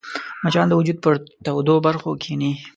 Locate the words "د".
0.69-0.73